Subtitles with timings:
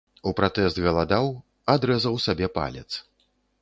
[0.29, 1.31] У пратэст галадаў,
[1.77, 2.89] адрэзаў сабе палец.